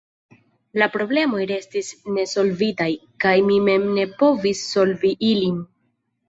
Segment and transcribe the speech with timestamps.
[0.81, 2.87] La problemoj restis nesolvitaj,
[3.27, 5.63] kaj mi mem ne povis solvi ilin.